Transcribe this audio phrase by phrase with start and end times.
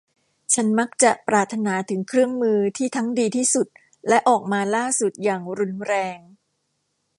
[0.53, 3.67] ฉันมักจะปรารถนาถึงเครื่องมือที่ทั้งดีที่สุด
[4.07, 6.19] และออกมาล่าสุดอย่างรุนแรง